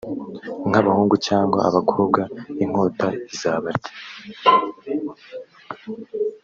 nk 0.69 0.75
abahunga 0.79 1.15
cyangwa 1.27 1.57
abakobwa 1.69 2.21
inkota 2.63 3.07
izabarya 3.33 3.89